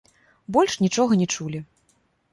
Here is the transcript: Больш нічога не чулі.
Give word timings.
Больш 0.55 0.73
нічога 0.85 1.19
не 1.23 1.27
чулі. 1.37 1.59